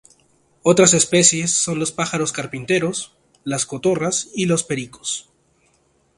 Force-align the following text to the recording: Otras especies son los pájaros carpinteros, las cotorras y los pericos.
Otras 0.63 0.95
especies 0.95 1.53
son 1.53 1.77
los 1.77 1.91
pájaros 1.91 2.31
carpinteros, 2.31 3.13
las 3.43 3.67
cotorras 3.67 4.29
y 4.33 4.47
los 4.47 4.63
pericos. 4.63 5.29